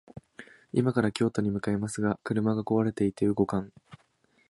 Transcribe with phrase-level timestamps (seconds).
[0.73, 3.71] 今から京都に向かいますが、車が壊れていて動かん